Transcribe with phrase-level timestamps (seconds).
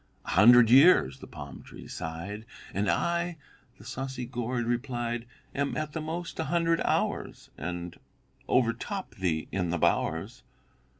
[0.25, 2.47] "A hundred years," the palm tree sighed.
[2.73, 3.37] "And I,"
[3.77, 7.99] the saucy gourd replied, "Am at the most a hundred hours, And
[8.47, 10.41] overtop thee in the bowers."